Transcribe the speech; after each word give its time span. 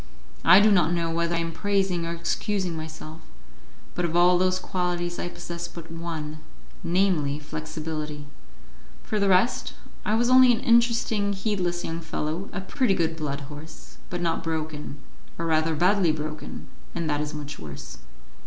I 0.43 0.59
do 0.61 0.71
not 0.71 0.93
know 0.93 1.11
whether 1.11 1.35
I 1.35 1.37
am 1.37 1.51
praising 1.51 2.07
or 2.07 2.11
excusing 2.11 2.75
myself, 2.75 3.21
but 3.93 4.03
of 4.03 4.15
all 4.15 4.39
those 4.39 4.57
qualities 4.57 5.19
I 5.19 5.29
possessed 5.29 5.75
but 5.75 5.91
one 5.91 6.39
namely, 6.83 7.37
flexibility; 7.37 8.25
for 9.03 9.19
the 9.19 9.29
rest, 9.29 9.73
I 10.03 10.15
was 10.15 10.27
only 10.27 10.51
an 10.51 10.59
interesting, 10.61 11.33
heedless 11.33 11.85
young 11.85 11.99
fellow, 12.01 12.49
a 12.51 12.61
pretty 12.61 12.95
good 12.95 13.15
blood 13.15 13.41
horse, 13.41 13.97
but 14.09 14.21
not 14.21 14.43
broken, 14.43 14.97
or 15.37 15.45
rather 15.45 15.75
badly 15.75 16.11
broken; 16.11 16.65
and 16.95 17.07
that 17.07 17.21
is 17.21 17.35
much 17.35 17.59
worse. 17.59 17.99